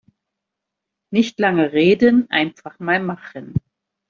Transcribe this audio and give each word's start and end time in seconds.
Nicht 1.11 1.39
lange 1.39 1.73
reden, 1.73 2.27
einfach 2.31 2.79
mal 2.79 2.99
machen! 3.01 3.53